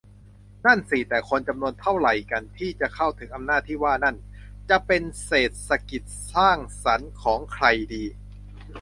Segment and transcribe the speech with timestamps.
[0.65, 4.15] นั่นสิ แต่คนจำนวนเท่าไหร่กันที่จะเข้าถึงอำนาจที่ว่านั่น
[4.69, 8.03] จะเป็น เศรษฐกิจสร้างสรรค์ของใครดี?